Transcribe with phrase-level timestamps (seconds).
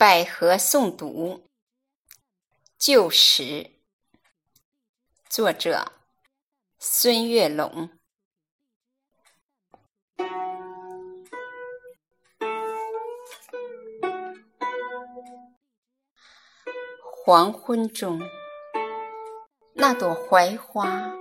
[0.00, 1.44] 百合诵读，
[2.78, 3.72] 旧时，
[5.28, 5.92] 作者
[6.78, 7.90] 孙月龙。
[17.12, 18.22] 黄昏中，
[19.74, 21.12] 那朵槐花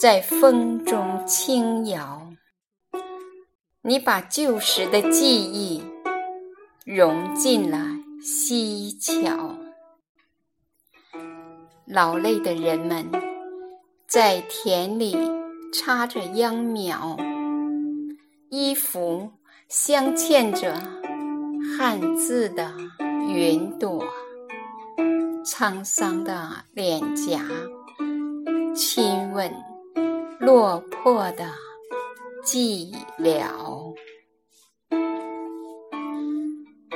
[0.00, 2.32] 在风中轻摇，
[3.82, 5.93] 你把旧时的记忆。
[6.84, 7.78] 融进了
[8.20, 9.56] 溪桥，
[11.86, 13.10] 劳累的人们
[14.06, 15.16] 在田里
[15.72, 17.16] 插着秧苗，
[18.50, 19.32] 衣服
[19.66, 20.74] 镶嵌着
[21.78, 22.70] 汉字的
[23.30, 24.04] 云朵，
[25.42, 27.40] 沧桑的脸颊
[28.74, 29.50] 亲吻
[30.38, 31.46] 落魄的
[32.44, 33.83] 寂寥。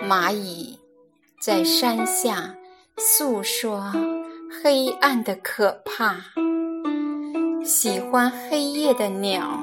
[0.08, 0.78] 蚂蚁
[1.38, 2.54] 在山下
[2.96, 3.92] 诉说
[4.62, 6.16] 黑暗的可怕，
[7.62, 9.62] 喜欢黑夜的鸟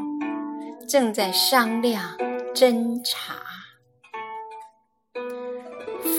[0.87, 2.15] 正在商量
[2.53, 3.33] 侦查。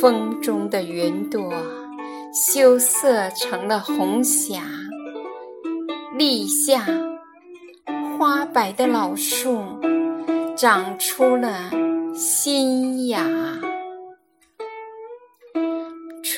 [0.01, 1.55] 风中的云朵
[2.35, 4.65] 羞涩成了红霞，
[6.19, 6.85] 立夏
[8.19, 9.63] 花白的老树
[10.57, 11.71] 长出了
[12.13, 12.86] 新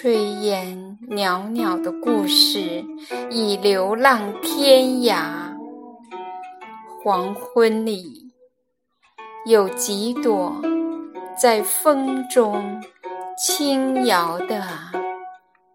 [0.01, 2.85] 炊烟袅袅的故事
[3.33, 5.25] 已流浪天涯。
[7.03, 8.33] 黄昏里，
[9.45, 10.55] 有几朵
[11.37, 12.81] 在风中
[13.37, 14.63] 轻摇的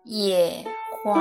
[0.06, 0.66] 野
[1.04, 1.20] 花。